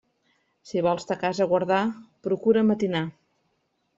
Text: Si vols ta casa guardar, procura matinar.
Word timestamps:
Si 0.69 0.81
vols 0.85 1.05
ta 1.09 1.17
casa 1.25 1.47
guardar, 1.51 1.83
procura 2.29 2.65
matinar. 2.71 3.03